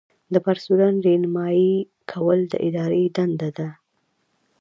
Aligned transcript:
د 0.33 0.35
پرسونل 0.45 0.95
رہنمایي 1.07 1.73
کول 2.11 2.39
د 2.51 2.53
ادارې 2.67 3.03
دنده 3.15 3.49
ده. 3.57 3.67